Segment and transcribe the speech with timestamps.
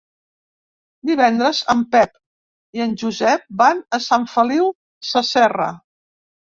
[1.09, 2.17] Divendres en Pep
[2.79, 4.77] i en Josep van a Sant Feliu
[5.15, 5.75] Sasserra.